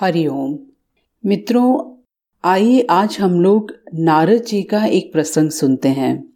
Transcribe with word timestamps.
हरिओम 0.00 0.58
मित्रों, 1.26 2.00
आइए 2.44 2.86
आज 2.90 3.18
हम 3.20 3.40
लोग 3.40 3.76
नारद 3.94 4.42
जी 4.42 4.62
का 4.62 4.84
एक 4.84 5.12
प्रसंग 5.12 5.50
सुनते 5.50 5.88
हैं। 5.88 6.32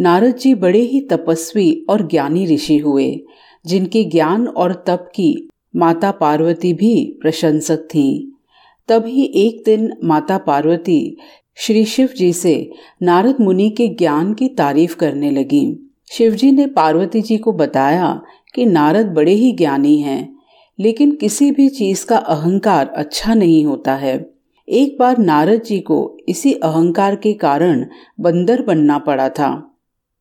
नारद 0.00 0.36
जी 0.36 0.54
बड़े 0.54 0.78
ही 0.78 1.00
तपस्वी 1.00 1.86
और 1.90 2.08
ज्ञानी 2.08 2.46
ऋषि 2.46 2.78
हुए, 2.78 3.20
जिनके 3.66 4.04
ज्ञान 4.04 4.46
और 4.46 4.84
तप 4.86 5.12
की 5.14 5.48
माता 5.76 6.10
पार्वती 6.10 6.72
भी 6.72 7.18
प्रशंसक 7.22 7.76
थीं। 7.76 8.40
तभी 8.88 9.22
एक 9.22 9.62
दिन 9.66 9.92
माता 10.04 10.38
पार्वती 10.38 11.16
श्री 11.54 11.84
शिव 11.84 12.08
जी 12.16 12.32
से 12.32 12.72
नारद 13.02 13.36
मुनि 13.40 13.70
के 13.70 13.88
ज्ञान 13.88 14.34
की 14.34 14.48
तारीफ़ 14.48 14.96
करने 14.96 15.30
लगी। 15.30 15.90
शिवजी 16.10 16.52
ने 16.52 16.66
पार्वती 16.66 17.20
जी 17.20 17.38
को 17.38 17.52
बताया 17.52 18.22
कि 18.54 18.66
नारद 18.66 19.06
बड़े 19.06 19.32
ही 19.32 19.52
ज्ञानी 19.52 19.98
हैं। 19.98 20.39
लेकिन 20.80 21.14
किसी 21.14 21.50
भी 21.50 21.68
चीज़ 21.68 22.06
का 22.06 22.16
अहंकार 22.16 22.88
अच्छा 22.96 23.34
नहीं 23.34 23.66
होता 23.66 23.94
है। 23.94 24.30
एक 24.68 24.96
बार 24.98 25.18
नारद 25.18 25.62
जी 25.62 25.80
को 25.80 26.16
इसी 26.28 26.52
अहंकार 26.52 27.16
के 27.16 27.32
कारण 27.32 27.86
बंदर 28.20 28.62
बनना 28.62 28.98
पड़ा 28.98 29.28
था। 29.28 29.78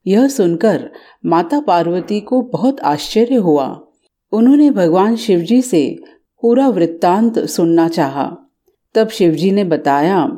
यह 0.07 0.27
सुनकर 0.27 0.91
माता 1.25 1.59
पार्वती 1.59 2.19
को 2.19 2.41
बहुत 2.41 2.79
आश्चर्य 2.79 3.35
हुआ। 3.35 3.87
उन्होंने 4.31 4.71
भगवान 4.71 5.15
शिवजी 5.15 5.61
से 5.61 5.97
पूरा 6.41 6.67
वृत्तांत 6.67 7.39
सुनना 7.39 7.87
चाहा। 7.87 8.37
तब 8.95 9.09
शिवजी 9.09 9.51
ने 9.51 9.63
बताया, 9.63 10.37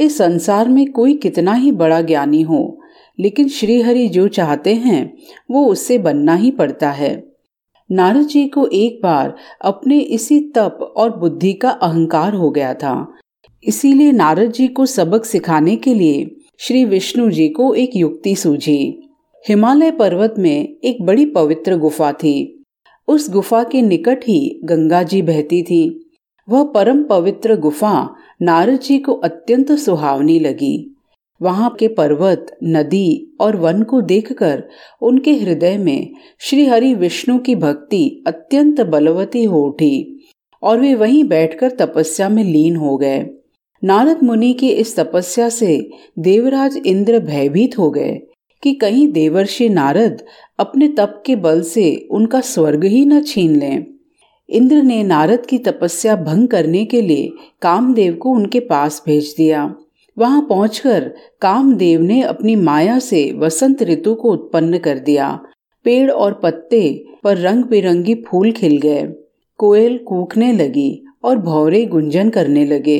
इस 0.00 0.18
संसार 0.18 0.68
में 0.68 0.92
कोई 0.92 1.14
कितना 1.14 1.52
ही 1.52 1.72
बड़ा 1.72 2.00
ज्ञानी 2.00 2.42
हो, 2.42 2.80
लेकिन 3.18 3.48
श्रीहरि 3.48 4.08
जो 4.08 4.28
चाहते 4.28 4.74
हैं, 4.74 5.16
वो 5.50 5.66
उससे 5.66 5.98
बनना 5.98 6.34
ही 6.34 6.50
पड़ता 6.50 6.90
है। 6.90 7.29
नारद 7.92 8.22
जी 8.22 8.48
को 8.48 8.66
एक 8.66 9.00
बार 9.02 9.36
अपने 9.64 9.98
इसी 9.98 10.40
तप 10.40 10.94
और 10.96 11.18
बुद्धि 11.18 11.52
का 11.52 11.70
अहंकार 11.70 12.34
हो 12.34 12.50
गया 12.50 12.74
था। 12.74 13.12
इसीलिए 13.64 14.12
नारद 14.12 14.52
जी 14.52 14.68
को 14.68 14.86
सबक 14.86 15.24
सिखाने 15.24 15.76
के 15.76 15.94
लिए 15.94 16.36
श्री 16.58 16.84
विष्णु 16.84 17.30
जी 17.30 17.48
को 17.48 17.74
एक 17.74 17.90
युक्ति 17.96 18.34
सूझी। 18.34 19.08
हिमालय 19.48 19.90
पर्वत 19.90 20.34
में 20.38 20.76
एक 20.84 21.02
बड़ी 21.02 21.26
पवित्र 21.26 21.76
गुफा 21.76 22.12
थी। 22.12 22.64
उस 23.08 23.30
गुफा 23.30 23.64
के 23.64 23.82
निकट 23.82 24.24
ही 24.24 24.60
गंगा 24.64 25.02
जी 25.02 25.22
बहती 25.22 25.62
थी। 25.62 26.10
वह 26.48 26.64
परम 26.64 27.02
पवित्र 27.02 27.56
गुफा 27.56 28.14
नारद 28.42 28.80
जी 28.80 28.98
को 28.98 29.12
अत्यंत 29.12 29.72
सुहावनी 29.72 30.38
लगी। 30.38 30.89
वहाँ 31.42 31.76
के 31.80 31.88
पर्वत, 31.88 32.58
नदी 32.64 33.36
और 33.40 33.56
वन 33.56 33.82
को 33.82 34.00
देखकर 34.00 34.62
उनके 35.02 35.32
हृदय 35.32 35.78
में 35.78 36.12
श्री 36.38 36.66
हरि 36.66 36.94
विष्णु 36.94 37.38
की 37.38 37.54
भक्ति 37.54 38.24
अत्यंत 38.26 38.80
बलवती 38.80 39.44
हो 39.44 39.62
उठी 39.62 40.26
और 40.62 40.80
वे 40.80 40.94
वहीं 40.94 41.24
बैठकर 41.24 41.70
तपस्या 41.70 42.28
में 42.28 42.44
लीन 42.44 42.76
हो 42.76 42.96
गए। 42.96 43.26
नारद 43.84 44.22
मुनि 44.22 44.52
की 44.52 44.68
इस 44.68 44.98
तपस्या 44.98 45.48
से 45.48 45.90
देवराज 46.18 46.76
इंद्र 46.86 47.18
भयभीत 47.18 47.78
हो 47.78 47.90
गए 47.90 48.20
कि 48.62 48.74
कहीं 48.74 49.12
देवर्षि 49.12 49.68
नारद 49.68 50.24
अपने 50.58 50.88
तप 50.88 51.22
के 51.26 51.36
बल 51.36 51.62
से 51.62 52.08
उनका 52.10 52.40
स्वर्ग 52.40 52.84
ही 52.84 53.04
न 53.04 53.22
छीन 53.22 53.56
लें। 53.60 53.84
इंद्र 54.48 54.82
ने 54.82 55.02
नारद 55.02 55.46
की 55.46 55.58
तपस्या 55.58 56.16
भंग 56.16 56.48
करने 56.48 56.84
के 56.84 57.02
लिए 57.02 57.30
कामदेव 57.62 58.14
को 58.14 58.30
उनके 58.30 58.60
पास 58.60 59.02
भेज 59.06 59.34
दिया। 59.36 59.74
वहाँ 60.20 60.46
पहुंचकर 60.48 61.14
कामदेव 61.40 62.00
ने 62.00 62.22
अपनी 62.22 62.56
माया 62.56 62.98
से 62.98 63.32
वसंत 63.32 63.82
ऋतु 63.82 64.14
को 64.14 64.32
उत्पन्न 64.32 64.78
कर 64.78 64.98
दिया। 64.98 65.40
पेड़ 65.84 66.10
और 66.10 66.40
पत्ते 66.42 67.04
पर 67.24 67.36
रंग 67.36 67.64
बिरंगी 67.64 68.14
फूल 68.14 68.52
खिल 68.52 68.76
गए। 68.76 69.14
कोयल 69.58 69.98
कूकने 69.98 70.52
लगी 70.52 71.04
और 71.24 71.38
भौरे 71.38 71.86
गुंजन 71.86 72.30
करने 72.30 72.66
लगे। 72.66 72.98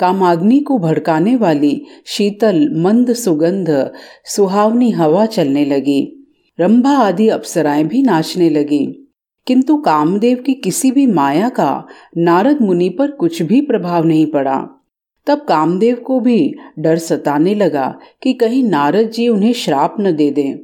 कामाग्नि 0.00 0.60
को 0.60 0.78
भड़काने 0.78 1.36
वाली 1.36 1.82
शीतल, 2.06 2.70
मंद 2.72 3.12
सुगंध, 3.12 3.90
सुहावनी 4.24 4.90
हवा 4.90 5.26
चलने 5.26 5.64
लगी। 5.64 6.28
रंभा 6.60 6.90
आदि 6.90 7.28
अप्सराएँ 7.28 7.84
भी 7.84 8.02
नाचने 8.02 8.50
लगी। 8.50 9.12
किंतु 9.46 9.76
कामदेव 9.76 10.36
की 10.36 10.54
किसी 10.54 10.90
भी 10.90 11.06
माया 11.06 11.48
का 11.48 11.86
नारद 12.16 12.60
मुनि 12.62 12.88
पर 12.88 13.10
कुछ 13.10 13.42
भी 13.42 13.60
प्रभाव 13.60 14.04
नहीं 14.04 14.26
पड़ा। 14.26 14.79
तब 15.26 15.44
कामदेव 15.48 15.96
को 15.96 16.20
भी 16.20 16.54
डर 16.78 16.98
सताने 16.98 17.54
लगा 17.54 17.98
कि 18.22 18.32
कहीं 18.32 18.64
नारद 18.64 19.10
जी 19.10 19.28
उन्हें 19.28 19.52
श्राप 19.52 19.96
न 20.00 20.16
दे 20.16 20.30
दें। 20.30 20.54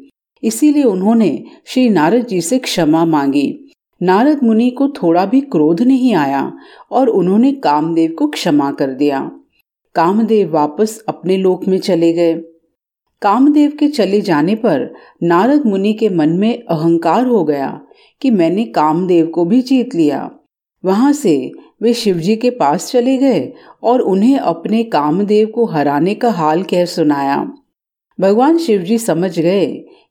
इसीलिए 0.42 0.82
उन्होंने 0.82 1.44
श्री 1.64 1.88
नारद 1.88 2.26
जी 2.26 2.40
से 2.40 2.58
क्षमा 2.58 3.04
मांगी। 3.04 3.58
नारद 4.02 4.40
मुनि 4.42 4.70
को 4.70 4.88
थोड़ा 4.88 5.26
भी 5.26 5.40
क्रोध 5.40 5.82
नहीं 5.82 6.14
आया 6.14 6.52
और 6.90 7.08
उन्होंने 7.08 7.52
कामदेव 7.52 8.10
को 8.18 8.26
क्षमा 8.26 8.70
कर 8.70 8.90
दिया। 8.90 9.30
कामदेव 9.94 10.52
वापस 10.52 11.04
अपने 11.08 11.36
लोक 11.36 11.68
में 11.68 11.78
चले 11.78 12.12
गए। 12.12 12.34
कामदेव 13.22 13.72
के 13.80 13.88
चले 13.88 14.20
जाने 14.20 14.54
पर 14.54 14.94
नारद 15.22 15.66
मुनि 15.66 15.92
के 15.92 16.08
मन 16.08 16.28
में 16.28 16.62
अहंकार 16.62 17.26
हो 17.26 17.44
गया 17.44 17.80
कि 18.20 18.30
मैंने 18.30 18.64
कामदेव 18.64 19.26
को 19.26 19.44
भी 19.44 19.62
जीत 19.62 19.94
लिया। 19.94 20.30
वहाँ 20.84 21.12
से 21.12 21.52
वे 21.82 21.92
शिवजी 21.94 22.36
के 22.36 22.50
पास 22.50 22.90
चले 22.90 23.16
गए 23.16 23.52
और 23.82 24.00
उन्हें 24.00 24.38
अपने 24.38 24.82
कामदेव 24.84 25.48
को 25.48 25.64
हराने 25.64 26.14
का 26.14 26.30
हाल 26.30 26.62
कह 26.62 26.84
सुनाया। 26.84 27.52
भगवान 28.20 28.58
शिवजी 28.58 28.98
समझ 28.98 29.38
गए 29.40 29.66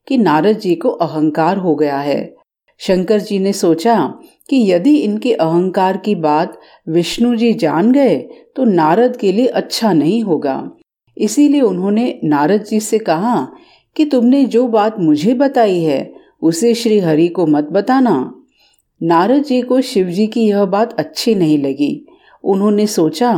कि 0.06 0.18
नारद 0.18 0.58
जी 0.58 0.74
को 0.74 0.88
अहंकार 0.88 1.56
हो 1.56 1.74
गया 1.74 1.98
है। 1.98 2.34
शंकर 2.78 3.20
जी 3.20 3.38
ने 3.38 3.52
सोचा 3.52 4.14
कि 4.48 4.72
यदि 4.72 4.96
इनके 4.96 5.32
अहंकार 5.32 5.96
की 5.96 6.14
बात 6.14 6.58
विष्णु 6.88 7.36
जी 7.36 7.52
जान 7.54 7.92
गए 7.92 8.16
तो 8.56 8.64
नारद 8.64 9.16
के 9.16 9.32
लिए 9.32 9.46
अच्छा 9.46 9.92
नहीं 9.92 10.22
होगा। 10.22 10.70
इसीलिए 11.16 11.60
उन्होंने 11.60 12.20
नारद 12.24 12.64
जी 12.64 12.80
से 12.80 12.98
कहा 12.98 13.48
कि 13.96 14.04
तुमने 14.04 14.44
जो 14.44 14.66
बात 14.68 14.98
मुझे 15.00 15.34
बताई 15.34 15.80
है, 15.80 16.12
उसे 16.42 16.74
श्री 16.74 16.98
हरि 16.98 17.28
को 17.28 17.46
मत 17.46 17.64
बताना। 17.64 18.35
नारद 19.00 19.42
जी 19.44 19.60
को 19.62 19.80
शिव 19.80 20.08
जी 20.08 20.26
की 20.26 20.46
यह 20.48 20.64
बात 20.64 20.92
अच्छी 20.92 21.34
नहीं 21.34 21.58
लगी। 21.58 22.06
उन्होंने 22.44 22.86
सोचा 22.86 23.32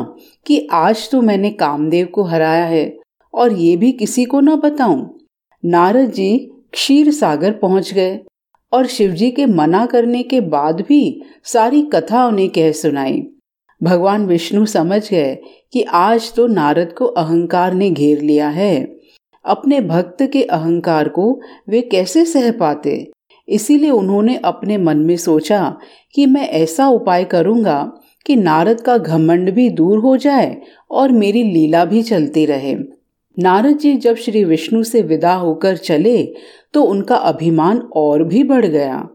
कि 0.46 0.66
आज 0.72 1.10
तो 1.10 1.20
मैंने 1.20 1.50
कामदेव 1.50 2.06
को 2.06 2.22
हराया 2.22 2.64
है, 2.64 2.98
और 3.34 3.52
ये 3.52 3.76
भी 3.76 3.92
किसी 3.92 4.24
को 4.24 4.40
न 4.40 4.56
बताऊँ। 4.56 5.18
नारद 5.64 6.12
जी 6.12 6.36
क्षीर 6.72 7.10
सागर 7.10 7.52
पहुँच 7.52 7.92
गए, 7.94 8.18
और 8.72 8.86
शिवजी 8.86 9.30
के 9.30 9.46
मना 9.46 9.84
करने 9.86 10.22
के 10.22 10.40
बाद 10.40 10.80
भी 10.80 11.22
सारी 11.44 11.82
कथा 11.82 12.26
उन्हें 12.26 12.48
कह 12.48 12.72
सुनाई। 12.72 13.22
भगवान 13.80 14.26
विष्णु 14.26 14.64
समझ 14.66 15.02
गए 15.10 15.34
कि 15.72 15.82
आज 15.82 16.32
तो 16.34 16.46
नारद 16.46 16.92
को 16.92 17.06
अहंकार 17.06 17.74
ने 17.74 17.90
घेर 17.90 18.20
लिया 18.20 18.48
है। 18.48 18.74
अपने 19.44 19.80
भक्त 19.80 20.22
के 20.22 20.42
अहंकार 20.42 21.08
को 21.08 21.40
वे 21.68 21.80
कैसे 21.82 22.24
सह 22.24 22.50
पाते? 22.50 23.10
इसीलिए 23.48 23.90
उन्होंने 23.90 24.36
अपने 24.36 24.76
मन 24.78 24.98
में 24.98 25.16
सोचा 25.16 25.76
कि 26.14 26.26
मैं 26.26 26.48
ऐसा 26.48 26.88
उपाय 26.88 27.24
करूँगा 27.24 27.80
कि 28.26 28.36
नारद 28.36 28.80
का 28.80 28.96
घमंड 28.98 29.50
भी 29.50 29.68
दूर 29.70 29.98
हो 29.98 30.16
जाए 30.16 30.56
और 30.90 31.12
मेरी 31.12 31.42
लीला 31.42 31.84
भी 31.84 32.02
चलती 32.02 32.46
रहे। 32.46 32.74
नारद 33.36 33.78
जी 33.78 33.94
जब 33.94 34.16
श्री 34.16 34.44
विष्णु 34.44 34.82
से 34.82 35.02
विदा 35.02 35.34
होकर 35.34 35.76
चले 35.76 36.24
तो 36.74 36.82
उनका 36.82 37.16
अभिमान 37.16 37.78
और 37.78 38.24
भी 38.24 38.42
बढ़ 38.42 38.66
गया। 38.66 39.08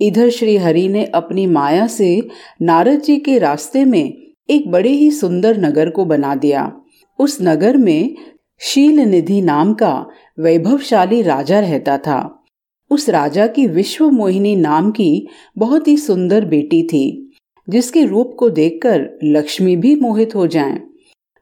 इधर 0.00 0.28
श्री 0.30 0.56
हरि 0.56 0.88
ने 0.88 1.04
अपनी 1.04 1.46
माया 1.46 1.86
से 1.86 2.28
नारद 2.62 3.00
जी 3.00 3.16
के 3.16 3.38
रास्ते 3.38 3.84
में 3.84 4.12
एक 4.50 4.70
बड़े 4.70 4.90
ही 4.90 5.10
सुंदर 5.10 5.58
नगर 5.58 5.90
को 5.90 6.04
बना 6.04 6.34
दिया। 6.34 6.72
उस 7.18 7.38
नगर 7.42 7.76
में 7.76 8.14
शील 8.60 9.00
निधि 9.00 9.40
नाम 9.42 9.72
का 9.74 10.06
वैभवशाली 10.40 11.22
राजा 11.22 11.60
रहता 11.60 11.98
था। 11.98 12.41
उस 12.92 13.08
राजा 13.10 13.46
की 13.48 13.66
विश्व 13.68 14.10
मोहिनी 14.10 14.54
नाम 14.56 14.90
की 14.90 15.26
बहुत 15.58 15.88
ही 15.88 15.96
सुंदर 15.98 16.44
बेटी 16.46 16.82
थी, 16.84 17.32
जिसके 17.68 18.04
रूप 18.04 18.34
को 18.38 18.48
देखकर 18.50 19.08
लक्ष्मी 19.24 19.76
भी 19.76 19.94
मोहित 19.96 20.34
हो 20.34 20.46
जाएँ। 20.46 20.78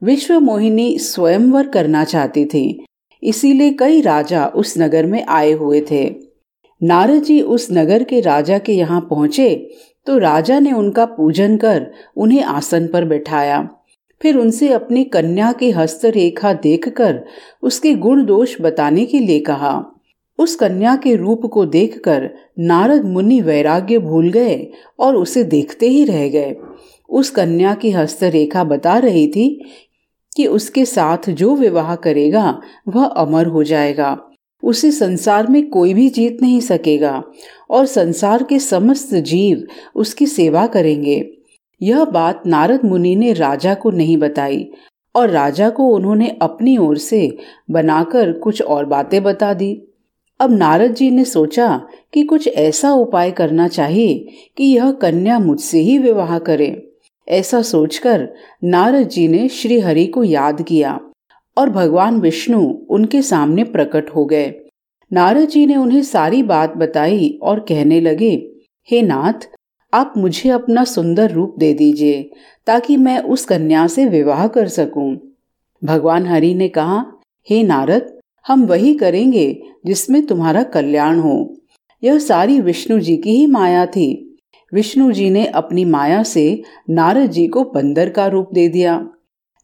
विश्व 0.03 0.39
मोहिनी 0.41 0.99
स्वयंवर 1.01 1.67
करना 1.69 2.05
चाहती 2.05 2.45
थी, 2.45 2.85
इसीलिए 3.23 3.73
कई 3.73 4.01
राजा 4.01 4.47
उस 4.47 4.75
नगर 4.79 5.07
में 5.07 5.25
आए 5.25 5.53
हुए 5.53 5.81
थे। 5.91 6.05
नारद 6.81 7.23
जी 7.23 7.41
उस 7.43 7.67
नगर 7.73 8.03
के 8.05 8.21
राजा 8.21 8.59
के 8.59 8.73
यहाँ 8.73 9.01
पहुँचे 9.11 9.55
तो 10.07 10.17
राजा 10.19 10.59
ने 10.61 10.73
उनका 10.73 11.05
पूजन 11.07 11.57
कर 11.57 11.87
उन्हें 12.17 12.43
आसन 12.43 12.87
पर 12.87 13.05
बैठाया। 13.05 13.69
फिर 14.21 14.37
उनसे 14.37 14.69
अपनी 14.69 15.03
कन्या 15.07 15.51
की 15.53 15.71
हस्तरेखा 15.71 16.53
देखकर 16.55 17.21
उसके 17.63 17.93
गुण 17.97 18.25
दोष 18.25 18.55
बताने 18.61 19.05
के 19.07 19.19
लिए 19.19 19.41
कहा। 19.41 19.73
उस 20.41 20.55
कन्या 20.57 20.97
के 20.97 21.15
रूप 21.17 21.47
को 21.47 21.67
देखकर 21.67 22.31
नारद 22.59 23.05
मुनि 23.05 23.41
वैराग्य 23.41 23.99
भूल 23.99 24.31
गए 24.31 24.71
और 24.99 25.17
उसे 25.17 25.45
देखते 25.45 25.89
ही 25.89 26.05
रह 26.05 26.29
गए। 26.29 26.57
उस 27.09 27.31
कन्या 27.31 27.75
की 27.75 27.91
हस्तरेखा 27.91 28.65
बता 28.65 28.99
रही 28.99 29.27
थी 29.29 29.65
कि 30.37 30.47
उसके 30.47 30.85
साथ 30.85 31.31
जो 31.31 31.55
विवाह 31.55 31.95
करेगा, 31.97 32.61
वह 32.89 33.05
अमर 33.05 33.47
हो 33.47 33.63
जाएगा। 33.65 34.19
उसे 34.63 34.91
संसार 34.91 35.47
में 35.47 35.69
कोई 35.71 35.95
भी 35.95 36.09
जीत 36.09 36.39
नहीं 36.43 36.61
सकेगा 36.61 37.23
और 37.71 37.87
संसार 37.87 38.43
के 38.43 38.59
समस्त 38.59 39.15
जीव 39.15 39.67
उसकी 39.95 40.27
सेवा 40.27 40.67
करेंगे। 40.67 41.31
यह 41.83 42.05
बात 42.05 42.43
नारद 42.47 42.85
मुनि 42.85 43.17
ने 43.17 43.33
राजा 43.33 43.75
को 43.75 43.91
नहीं 43.91 44.17
बताई 44.17 44.71
और 45.15 45.31
राजा 45.31 45.71
को 45.71 45.89
उन्होंने 45.89 46.39
अपनी 46.43 46.77
ओर 46.77 46.99
से 46.99 47.37
बनाकर 47.71 48.33
कुछ 48.33 48.63
और 48.63 48.85
बातें 48.85 49.23
बता 49.23 49.55
दी। 49.55 49.90
अब 50.41 50.53
नारद 50.53 50.95
जी 50.95 51.11
ने 51.11 51.25
सोचा 51.25 51.83
कि 52.13 52.23
कुछ 52.23 52.49
ऐसा 52.49 52.93
उपाय 52.93 53.31
करना 53.31 53.69
चाहिए 53.69 54.29
कि 54.57 54.65
यह 54.65 54.91
कन्या 54.93 55.39
मुझसे 55.39 55.79
ही 55.79 55.99
विवाह 55.99 56.39
करे 56.39 56.91
ऐसा 57.29 57.63
सोचकर 57.63 58.29
नारद 58.65 59.09
जी 59.09 59.29
ने 59.29 59.49
श्री 59.49 59.81
हरि 59.81 60.07
को 60.07 60.25
याद 60.25 60.63
किया 60.63 61.01
और 61.57 61.71
भगवान 61.71 62.21
विष्णु 62.21 62.61
उनके 62.91 63.23
सामने 63.23 63.65
प्रकट 63.65 64.11
हो 64.11 64.25
गए 64.25 64.55
नारद 65.13 65.49
जी 65.49 65.67
ने 65.67 65.77
उन्हें 65.77 66.03
सारी 66.03 66.43
बात 66.43 66.77
बताई 66.77 67.39
और 67.43 67.61
कहने 67.61 68.01
लगे, 68.01 68.51
हे 68.89 69.03
नाथ, 69.03 69.49
आप 69.95 70.15
मुझे 70.17 70.51
अपना 70.51 70.85
सुंदर 70.85 71.31
रूप 71.31 71.55
दे 71.59 71.75
दीजिए 71.75 72.31
ताकि 72.67 72.97
मैं 72.97 73.19
उस 73.19 73.45
कन्या 73.45 73.87
से 73.87 74.07
विवाह 74.07 74.47
कर 74.47 74.69
सकूँ। 74.69 75.17
भगवान 75.85 76.27
हरि 76.27 76.55
ने 76.55 76.69
कहा, 76.69 77.05
हे 77.51 77.63
नारद 77.63 78.20
हम 78.47 78.65
वही 78.65 78.95
करेंगे 78.95 79.63
जिसमें 79.87 80.27
तुम्हारा 80.27 80.63
कल्याण 80.63 81.19
हो। 81.19 81.57
यह 82.05 82.19
सारी 82.19 82.61
विष्णु 82.61 82.99
जी 83.01 83.17
की 83.17 83.31
ही 83.31 83.47
माया 83.47 83.87
थी। 83.87 84.39
विष्णु 84.75 85.13
जी 85.13 85.31
ने 85.31 85.47
अपनी 85.47 85.85
माया 85.85 86.23
से 86.23 86.63
नारद 86.91 87.31
जी 87.31 87.47
को 87.47 87.65
बंदर 87.65 88.11
का 88.11 88.27
रूप 88.27 88.49
दे 88.53 88.69
दिया। 88.69 89.09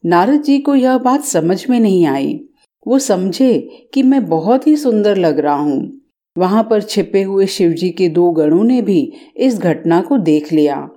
नारद 0.05 0.41
जी 0.41 0.59
को 0.59 0.75
यह 0.75 0.97
बात 0.97 1.23
समझ 1.23 1.69
में 1.69 1.79
नहीं 1.79 2.05
आई। 2.05 2.39
वो 2.87 2.99
समझे 2.99 3.69
कि 3.93 4.03
मैं 4.03 4.25
बहुत 4.25 4.67
ही 4.67 4.75
सुंदर 4.75 5.17
लग 5.17 5.39
रहा 5.39 5.55
हूँ। 5.55 6.01
वहाँ 6.37 6.63
पर 6.63 6.81
छिपे 6.81 7.23
हुए 7.23 7.45
शिवजी 7.45 7.89
के 7.89 8.09
दो 8.09 8.31
गणों 8.31 8.63
ने 8.63 8.81
भी 8.81 9.13
इस 9.37 9.59
घटना 9.59 10.01
को 10.01 10.17
देख 10.17 10.53
लिया। 10.53 10.89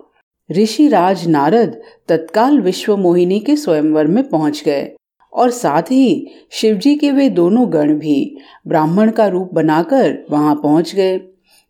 ऋषि 0.51 0.89
राज 0.89 1.27
नारद 1.29 1.81
तत्काल 2.09 2.61
विश्व 2.61 2.97
मोहिनी 2.97 3.41
के 3.41 3.57
स्वयंवर 3.57 4.07
में 4.07 4.29
पहुँच 4.29 4.63
गए। 4.67 4.97
और 5.33 5.51
साथ 5.51 5.83
ही 5.83 6.27
शिवजी 6.51 6.97
के 6.97 7.11
वे 7.11 7.31
दोनों 7.31 7.73
गण 7.73 7.95
भी 7.95 8.37
ब्राह्मण 8.67 9.11
का 9.11 9.27
रूप 9.27 9.51
बनाकर 9.53 10.27
वहाँ 10.31 10.55
पहुँच 10.55 10.95
गए। 10.95 11.21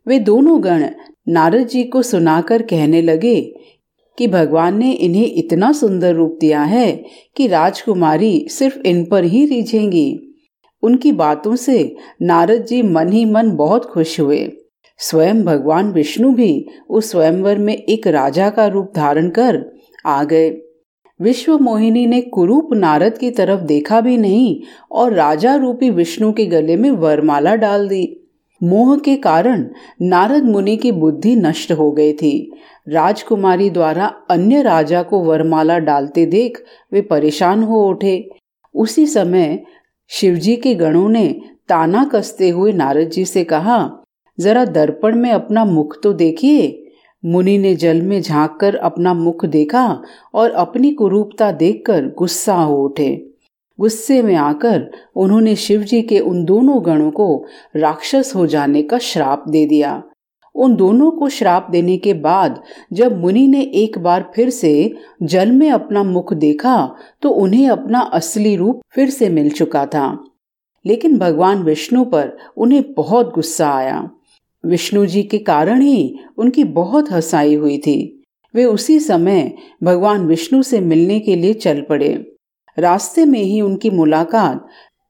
वे 0.07 0.19
दोनों 0.19 0.65
गण 0.65 0.89
नारद 1.29 1.67
जी 1.67 1.85
को 1.85 2.03
सुनाकर 2.03 2.63
कहने 2.63 3.03
लगे 3.03 3.55
कि 4.19 4.29
भगवान 4.29 4.79
ने 4.79 4.93
इन्हें 4.93 5.33
इतना 5.35 5.73
सुंदर 5.73 6.15
रूप 6.15 6.39
दिया 6.41 6.63
है 6.63 7.05
कि 7.37 7.47
राजकुमारी 7.47 8.47
सिर्फ़ 8.51 8.79
इन 8.79 9.05
पर 9.05 9.25
ही 9.25 9.47
रिझेंगी। 9.47 10.21
उनकी 10.83 11.13
बातों 11.13 11.57
से 11.57 11.97
नारद 12.23 12.65
जी 12.65 12.83
मन 12.83 13.13
ही 13.13 13.25
मन 13.25 13.51
बहुत 13.51 13.85
खुश 13.85 14.21
हुए। 14.21 14.53
स्वयं 14.99 15.43
भगवान 15.43 15.93
विष्णु 15.93 16.33
भी 16.33 16.67
उस 16.91 17.11
स्वयंवर 17.11 17.59
में 17.59 17.77
एक 17.77 18.07
राजा 18.07 18.51
का 18.51 18.67
रूप 18.67 18.93
धारण 18.97 19.29
कर 19.29 19.65
आ 20.07 20.25
गए। 20.25 20.51
विश्व 21.21 21.59
मोहिनी 21.59 22.07
ने 22.07 22.21
कुरूप 22.21 22.73
नारद 22.75 23.19
की 23.19 23.31
तरफ़ 23.31 23.61
देखा 23.61 24.01
भी 24.01 24.17
नहीं 24.17 24.61
और 24.93 25.13
राजा 25.13 25.55
रूपी 25.55 25.91
विष्णु 25.91 26.33
के 26.33 26.47
गले 26.47 26.77
में 26.77 26.91
वरमाला 26.91 27.55
डाल 27.55 27.89
दी। 27.89 28.17
मोह 28.63 28.97
के 28.97 29.17
कारण 29.17 29.69
नारद 30.03 30.45
मुनि 30.45 30.77
की 30.77 30.93
बुद्धि 30.93 31.37
नष्ट 31.37 31.73
हो 31.73 31.91
गई 31.93 32.13
थी। 32.13 32.53
राजकुमारी 32.89 33.71
द्वारा 33.71 34.07
अन्य 34.31 34.63
राजा 34.63 35.03
को 35.03 35.21
वरमाला 35.21 35.79
डालते 35.79 36.27
देख 36.27 36.65
वे 36.93 37.01
परेशान 37.01 37.63
हो 37.63 37.89
उठे। 37.89 38.31
उसी 38.75 39.07
समय 39.07 39.63
शिवजी 40.09 40.57
के 40.57 40.75
गणों 40.75 41.09
ने 41.09 41.41
ताना 41.69 42.05
कसते 42.05 42.49
हुए 42.49 42.73
नारद 42.73 43.11
जी 43.11 43.25
से 43.25 43.45
कहा, 43.45 44.05
जरा 44.39 44.65
दर्पण 44.65 45.17
में 45.17 45.31
अपना 45.31 45.65
मुख 45.65 46.03
तो 46.03 46.13
देखिए। 46.13 46.80
मुनि 47.25 47.59
ने 47.59 47.75
जल 47.75 48.01
में 48.03 48.21
झाँक 48.23 48.59
कर 48.61 48.75
अपना 48.75 49.15
मुख 49.15 49.45
देखा 49.45 50.03
और 50.35 50.51
अपनी 50.51 50.93
कुरूपता 50.93 51.51
देखकर 51.53 52.07
गुस्सा 52.19 52.55
हो 52.55 52.77
उठे। 52.85 53.27
गुस्से 53.79 54.23
में 54.23 54.35
आकर 54.35 54.91
उन्होंने 55.17 55.55
शिवजी 55.57 56.03
के 56.03 56.19
उन 56.19 56.45
दोनों 56.45 56.85
गणों 56.87 57.11
को 57.11 57.45
राक्षस 57.77 58.33
हो 58.37 58.47
जाने 58.47 58.83
का 58.83 58.99
श्राप 58.99 59.45
दे 59.49 59.67
दिया। 59.67 60.03
उन 60.55 60.75
दोनों 60.77 61.11
को 61.11 61.29
श्राप 61.29 61.67
देने 61.71 61.97
के 61.97 62.15
बाद 62.15 62.63
जब 62.93 63.21
मुनि 63.21 63.47
ने 63.47 63.63
एक 63.63 63.99
बार 63.99 64.31
फिर 64.35 64.51
से 64.51 64.95
जल 65.23 65.51
में 65.51 65.71
अपना 65.71 66.03
मुख 66.03 66.33
देखा 66.35 66.95
तो 67.23 67.31
उन्हें 67.31 67.69
अपना 67.69 68.01
असली 68.01 68.57
रूप 68.57 68.81
फिर 68.95 69.11
से 69.11 69.29
मिल 69.29 69.51
चुका 69.51 69.87
था। 69.87 70.25
लेकिन 70.87 71.19
भगवान 71.19 71.63
विष्णु 71.63 72.05
पर 72.05 72.33
उन्हें 72.57 72.93
बहुत 72.93 73.35
गुस्सा 73.35 73.71
आया। 73.71 74.11
विष्णु 74.65 75.07
जी 75.07 75.23
के 75.23 75.39
कारण 75.39 75.83
ही 75.83 76.19
उनकी 76.39 76.65
बहुत 76.65 77.13
हसाई 77.13 77.55
हुई 77.55 77.79
थी। 77.79 78.23
वे 78.55 78.65
उसी 78.65 79.01
समय 79.01 79.55
भगवान 79.83 80.27
विष्णु 80.27 80.63
से 80.63 80.81
मिलने 80.81 81.21
के 81.21 81.37
लिए 81.37 81.55
चल 81.55 81.81
पड़े। 81.81 82.33
रास्ते 82.79 83.25
में 83.25 83.43
ही 83.43 83.61
उनकी 83.61 83.91
मुलाकात 83.91 84.67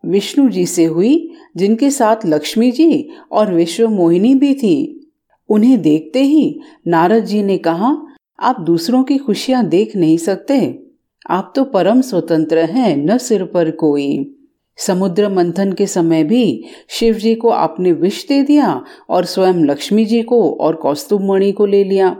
विष्णु 0.06 0.48
जी 0.48 0.66
से 0.66 0.84
हुई, 0.84 1.34
जिनके 1.56 1.90
साथ 1.90 2.16
लक्ष्मी 2.26 2.70
जी 2.70 3.08
और 3.32 3.54
विश्व 3.54 3.88
मोहिनी 3.88 4.34
भी 4.34 4.54
थी। 4.54 5.06
उन्हें 5.48 5.82
देखते 5.82 6.22
ही 6.22 6.60
नारद 6.86 7.24
जी 7.24 7.42
ने 7.42 7.58
कहा, 7.58 8.06
आप 8.40 8.60
दूसरों 8.60 9.02
की 9.02 9.18
खुशियाँ 9.18 9.66
देख 9.68 9.96
नहीं 9.96 10.16
सकते। 10.16 10.86
आप 11.30 11.52
तो 11.56 11.64
परम 11.64 12.00
स्वतंत्र 12.00 12.58
हैं, 12.58 12.96
न 12.96 13.18
सिर 13.18 13.44
पर 13.44 13.70
कोई। 13.70 14.36
समुद्र 14.80 15.28
मंथन 15.28 15.72
के 15.72 15.86
समय 15.86 16.24
भी 16.24 16.64
शिव 16.90 17.14
जी 17.14 17.34
को 17.34 17.48
आपने 17.48 17.92
विष 17.92 18.26
दे 18.28 18.42
दिया 18.42 18.82
और 19.10 19.24
स्वयं 19.24 19.64
लक्ष्मी 19.64 20.04
जी 20.04 20.22
को 20.22 20.42
और 20.52 20.76
कौस्तुभ 20.76 21.22
मणि 21.22 21.50
को 21.52 21.66
ले 21.66 21.82
लिया। 21.84 22.16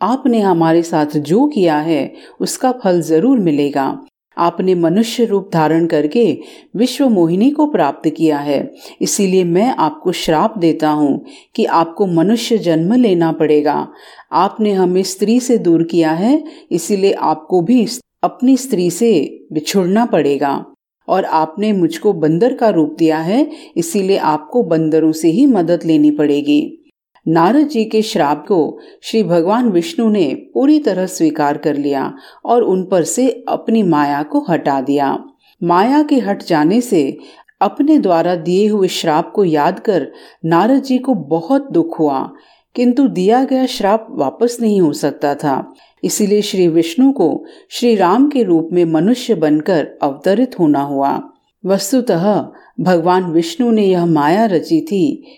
आपने 0.00 0.40
हमारे 0.40 0.82
साथ 0.82 1.16
जो 1.18 1.46
किया 1.46 1.78
है, 1.78 2.12
उसका 2.40 2.72
फल 2.72 3.00
ज़रूर 3.00 3.38
मिलेगा। 3.38 3.98
आपने 4.36 4.74
मनुष्य 4.74 5.24
रूप 5.24 5.48
धारण 5.52 5.86
करके 5.86 6.24
विश्व 6.76 7.08
मोहिनी 7.08 7.50
को 7.50 7.66
प्राप्त 7.66 8.08
किया 8.08 8.38
है। 8.38 8.58
इसीलिए 9.00 9.44
मैं 9.44 9.74
आपको 9.78 10.12
श्राप 10.12 10.58
देता 10.58 10.88
हूँ 10.90 11.24
कि 11.54 11.64
आपको 11.64 12.06
मनुष्य 12.06 12.58
जन्म 12.58 12.94
लेना 12.94 13.32
पड़ेगा। 13.32 13.88
आपने 14.34 14.72
हमें 14.72 15.02
स्त्री 15.02 15.38
से 15.40 15.58
दूर 15.58 15.82
किया 15.82 16.10
है, 16.12 16.42
इसीलिए 16.70 17.12
आपको 17.12 17.60
भी 17.62 17.86
अपनी 18.24 18.56
स्त्री 18.56 18.90
से 18.90 19.12
बिछुड़ना 19.52 20.04
पड़ेगा। 20.06 20.64
और 21.08 21.24
आपने 21.24 21.72
मुझको 21.72 22.12
बंदर 22.12 22.54
का 22.54 22.68
रूप 22.68 22.94
दिया 22.98 23.18
है, 23.18 23.46
इसीलिए 23.76 24.16
आपको 24.16 24.62
बंदरों 24.64 25.12
से 25.12 25.28
ही 25.28 25.46
मदद 25.46 25.84
लेनी 25.84 26.10
पड़ेगी। 26.10 26.82
नारद 27.26 27.68
जी 27.68 27.84
के 27.84 28.02
श्राप 28.02 28.44
को 28.48 28.78
श्री 29.02 29.22
भगवान 29.22 29.68
विष्णु 29.68 30.08
ने 30.08 30.26
पूरी 30.54 30.78
तरह 30.78 31.06
स्वीकार 31.06 31.58
कर 31.58 31.76
लिया 31.76 32.12
और 32.44 32.62
उन 32.62 32.84
पर 32.84 33.04
से 33.04 33.28
अपनी 33.48 33.82
माया 33.82 34.22
को 34.22 34.44
हटा 34.48 34.80
दिया। 34.80 35.16
माया 35.60 36.02
के 36.02 36.18
हट 36.18 36.42
जाने 36.42 36.80
से 36.80 37.18
अपने 37.60 37.98
द्वारा 37.98 38.34
दिए 38.36 38.66
हुए 38.68 38.88
श्राप 38.88 39.32
को 39.34 39.44
याद 39.44 39.78
कर 39.80 40.06
नारद 40.44 40.82
जी 40.82 40.98
को 40.98 41.14
बहुत 41.14 41.70
दुख 41.72 41.98
हुआ, 41.98 42.20
किंतु 42.76 43.06
दिया 43.08 43.42
गया 43.44 43.66
श्राप 43.66 44.06
वापस 44.10 44.56
नहीं 44.60 44.80
हो 44.80 44.92
सकता 44.92 45.34
था। 45.34 45.56
इसीलिए 46.06 46.42
श्री 46.42 46.66
विष्णु 46.68 47.10
को 47.12 47.28
श्री 47.70 47.94
राम 47.96 48.28
के 48.28 48.42
रूप 48.42 48.68
में 48.72 48.84
मनुष्य 48.84 49.34
बनकर 49.34 49.86
अवतरित 50.02 50.58
होना 50.58 50.82
हुआ। 50.82 51.20
वस्तुतः 51.64 52.24
भगवान 52.80 53.24
विष्णु 53.24 53.70
ने 53.70 53.84
यह 53.84 54.06
माया 54.06 54.44
रची 54.46 54.80
थी, 54.80 55.32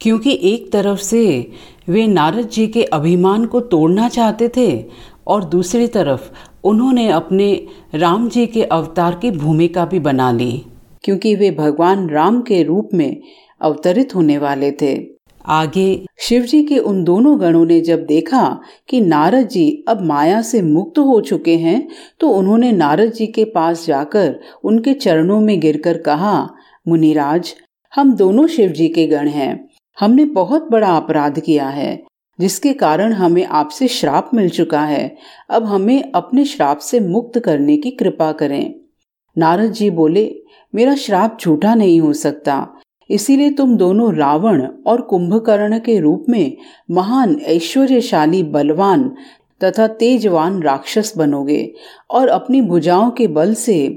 क्योंकि 0.00 0.38
एक 0.42 0.70
तरफ़ 0.72 1.00
से 1.00 1.50
वे 1.88 2.06
नारद 2.06 2.48
जी 2.48 2.66
के 2.66 2.82
अभिमान 2.82 3.44
को 3.46 3.60
तोड़ना 3.60 4.08
चाहते 4.08 4.48
थे 4.56 4.84
और 5.26 5.44
दूसरी 5.44 5.86
तरफ़ 5.86 6.30
उन्होंने 6.64 7.08
अपने 7.08 7.48
राम 7.94 8.28
जी 8.28 8.46
के 8.46 8.62
अवतार 8.62 9.14
की 9.14 9.30
भूमिका 9.30 9.84
भी 9.84 9.98
बना 10.00 10.30
ली, 10.32 10.64
क्योंकि 11.04 11.34
वे 11.34 11.50
भगवान 11.50 12.08
राम 12.10 12.40
के 12.42 12.62
रूप 12.62 12.88
में 12.94 13.20
अवतरित 13.60 14.14
होने 14.14 14.38
वाले 14.38 14.70
थे। 14.72 14.96
आगे 15.44 16.06
शिव 16.24 16.42
जी 16.42 16.62
के 16.62 16.78
उन 16.78 17.02
दोनों 17.04 17.40
गणों 17.40 17.64
ने 17.66 17.80
जब 17.80 18.04
देखा 18.06 18.60
कि 18.88 19.00
नारद 19.00 19.48
जी 19.48 19.84
अब 19.88 20.00
माया 20.00 20.40
से 20.42 20.60
मुक्त 20.62 20.98
हो 20.98 21.20
चुके 21.20 21.56
हैं 21.56 21.88
तो 22.20 22.28
उन्होंने 22.28 22.70
नारद 22.72 23.12
जी 23.12 23.26
के 23.26 23.44
पास 23.44 23.84
जाकर 23.86 24.34
उनके 24.64 24.94
चरणों 24.94 25.40
में 25.40 25.60
गिरकर 25.60 25.98
कहा, 25.98 26.48
मुनिराज, 26.88 27.54
हम 27.92 28.14
दोनों 28.14 28.46
शिव 28.46 28.70
जी 28.70 28.88
के 28.88 29.06
गण 29.06 29.28
हैं। 29.28 29.68
हमने 29.98 30.24
बहुत 30.24 30.68
बड़ा 30.70 30.96
अपराध 30.96 31.40
किया 31.40 31.68
है, 31.68 32.02
जिसके 32.38 32.72
कारण 32.72 33.12
हमें 33.12 33.44
आपसे 33.44 33.88
श्राप 33.88 34.30
मिल 34.34 34.48
चुका 34.48 34.80
है। 34.80 35.16
अब 35.50 35.64
हमें 35.64 36.12
अपने 36.12 36.44
श्राप 36.44 36.78
से 36.78 37.00
मुक्त 37.00 37.38
करने 37.38 37.76
की 37.76 37.90
कृपा 37.90 38.30
करें। 38.32 38.74
नारद 39.36 39.72
जी 39.72 39.90
बोले, 39.90 40.30
मेरा 40.74 40.94
श्राप 40.94 41.38
झूठा 41.40 41.74
नहीं 41.74 42.00
हो 42.00 42.12
सकता। 42.12 42.66
इसीलिए 43.10 43.50
तुम 43.50 43.76
दोनों 43.76 44.14
रावण 44.14 44.66
और 44.86 45.00
कुंभकर्ण 45.00 45.78
के 45.78 45.98
रूप 46.00 46.26
में 46.28 46.56
महान, 46.90 47.36
ऐश्वर्यशाली, 47.40 48.42
बलवान 48.42 49.10
तथा 49.64 49.86
तेजवान 49.86 50.62
राक्षस 50.62 51.12
बनोगे 51.16 51.74
और 52.10 52.28
अपनी 52.28 52.60
भुजाओं 52.60 53.10
के 53.10 53.26
बल 53.26 53.54
से 53.54 53.88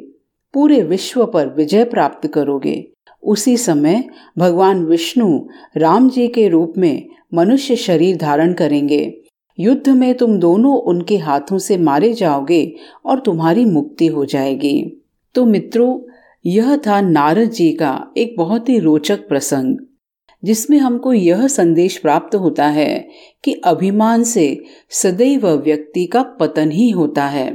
पूरे 0.53 0.81
विश्व 0.83 1.25
पर 1.25 1.47
विजय 1.47 1.83
प्राप्त 1.83 2.27
करोगे। 2.27 2.91
उसी 3.23 3.57
समय 3.57 4.03
भगवान 4.37 4.85
विष्णु 4.85 5.39
राम 5.77 6.09
जी 6.09 6.27
के 6.27 6.47
रूप 6.47 6.73
में 6.77 7.07
मनुष्य 7.33 7.75
शरीर 7.75 8.17
धारण 8.17 8.53
करेंगे। 8.53 9.21
युद्ध 9.59 9.89
में 9.89 10.13
तुम 10.15 10.37
दोनों 10.37 10.77
उनके 10.77 11.17
हाथों 11.17 11.57
से 11.57 11.77
मारे 11.77 12.13
जाओगे 12.13 12.75
और 13.05 13.19
तुम्हारी 13.19 13.65
मुक्ति 13.65 14.07
हो 14.07 14.25
जाएगी। 14.25 15.03
तो 15.35 15.45
मित्रों 15.45 15.99
यह 16.45 16.75
था 16.77 16.99
नारद 17.01 17.49
जी 17.49 17.71
का 17.71 17.91
एक 18.17 18.35
बहुत 18.37 18.69
ही 18.69 18.79
रोचक 18.79 19.27
प्रसंग, 19.27 19.77
जिसमें 20.43 20.77
हमको 20.77 21.13
यह 21.13 21.45
संदेश 21.47 21.97
प्राप्त 21.97 22.35
होता 22.35 22.65
है 22.67 23.07
कि 23.43 23.53
अभिमान 23.65 24.23
से 24.23 24.45
सदैव 24.93 25.47
व्यक्ति 25.47 26.05
का 26.05 26.21
पतन 26.39 26.71
ही 26.71 26.89
होता 26.89 27.25
है। 27.25 27.47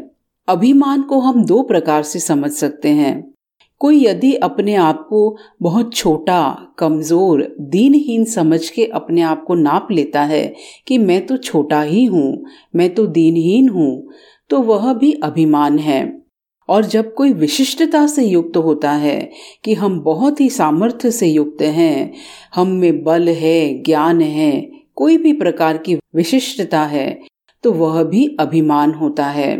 अभिमान 0.48 1.02
को 1.02 1.18
हम 1.20 1.44
दो 1.44 1.62
प्रकार 1.62 2.02
से 2.02 2.18
समझ 2.18 2.50
सकते 2.50 2.88
हैं। 2.90 3.32
कोई 3.80 4.04
यदि 4.04 4.34
अपने 4.36 4.74
आप 4.74 5.06
को 5.08 5.36
बहुत 5.62 5.94
छोटा, 5.94 6.74
कमज़ोर, 6.78 7.42
दीनहीन 7.60 8.24
समझ 8.24 8.68
के 8.70 8.84
अपने 8.86 9.22
आप 9.22 9.44
को 9.44 9.54
नाप 9.54 9.88
लेता 9.90 10.22
है 10.22 10.54
कि 10.86 10.98
मैं 10.98 11.24
तो 11.26 11.36
छोटा 11.38 11.80
ही 11.82 12.04
हूँ, 12.04 12.44
मैं 12.76 12.94
तो 12.94 13.06
दीनहीन 13.08 13.68
हूँ 13.68 14.08
तो 14.50 14.60
वह 14.60 14.92
भी 14.94 15.12
अभिमान 15.22 15.78
है। 15.78 16.21
और 16.72 16.84
जब 16.84 17.12
कोई 17.14 17.32
विशिष्टता 17.32 18.06
से 18.06 18.24
युक्त 18.24 18.56
होता 18.56 18.92
है 18.92 19.30
कि 19.64 19.74
हम 19.74 20.00
बहुत 20.00 20.40
ही 20.40 20.48
सामर्थ्य 20.50 21.10
से 21.10 21.28
युक्त 21.28 21.62
हैं, 21.62 22.12
हम 22.54 22.68
में 22.68 23.02
बल 23.04 23.28
है, 23.28 23.82
ज्ञान 23.82 24.20
है, 24.20 24.60
कोई 24.94 25.16
भी 25.16 25.32
प्रकार 25.32 25.78
की 25.78 25.94
विशिष्टता 26.14 26.82
है 26.84 27.20
तो 27.64 27.72
वह 27.72 28.02
भी 28.02 28.26
अभिमान 28.40 28.92
होता 28.92 29.26
है। 29.26 29.56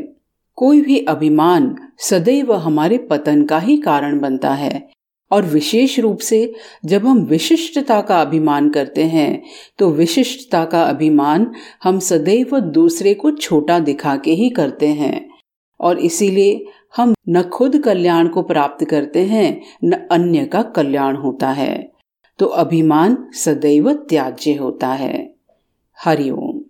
कोई 0.59 0.81
भी 0.81 0.99
अभिमान 0.99 1.75
सदैव 1.99 2.53
हमारे 2.53 2.99
पतन 3.11 3.43
का 3.45 3.59
ही 3.59 3.77
कारण 3.77 4.19
बनता 4.21 4.53
है। 4.55 4.89
और 5.31 5.43
विशेष 5.43 5.99
रूप 5.99 6.19
से 6.19 6.53
जब 6.85 7.07
हम 7.07 7.19
विशिष्टता 7.25 8.01
का 8.01 8.21
अभिमान 8.21 8.69
करते 8.71 9.05
हैं 9.05 9.43
तो 9.79 9.91
विशिष्टता 9.91 10.65
का 10.65 10.83
अभिमान 10.83 11.51
हम 11.83 11.99
सदैव 11.99 12.59
दूसरे 12.61 13.15
को 13.15 13.31
छोटा 13.31 13.79
दिखा 13.79 14.17
के 14.17 14.33
ही 14.33 14.51
करते 14.51 14.89
हैं। 14.89 15.29
और 15.81 15.99
इसीलिए 15.99 16.65
हम 16.97 17.15
न 17.29 17.43
खुद 17.43 17.79
कल्याण 17.79 18.29
को 18.29 18.43
प्राप्त 18.43 18.85
करते 18.85 19.25
हैं, 19.25 19.61
न 19.85 19.93
अन्य 19.93 20.45
का 20.45 20.63
कल्याण 20.63 21.17
होता 21.17 21.51
है। 21.51 21.93
तो 22.39 22.47
अभिमान 22.47 23.31
सदैव 23.35 23.93
त्याज्य 23.93 24.55
होता 24.55 24.89
है। 24.89 25.35
हरिओम 26.05 26.62